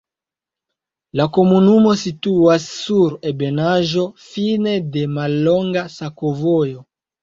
[1.21, 6.89] La komunumo situas sur ebenaĵo, fine de mallonga sakovojo.